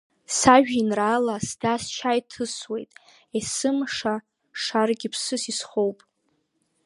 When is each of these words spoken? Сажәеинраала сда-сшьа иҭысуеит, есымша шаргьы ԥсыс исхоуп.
Сажәеинраала 0.37 1.35
сда-сшьа 1.47 2.11
иҭысуеит, 2.19 2.91
есымша 3.37 4.15
шаргьы 4.61 5.09
ԥсыс 5.13 5.43
исхоуп. 5.51 5.97